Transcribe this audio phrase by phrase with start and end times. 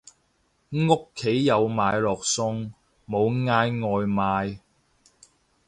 [0.69, 2.71] 屋企有買落餸，
[3.07, 4.57] 冇嗌外賣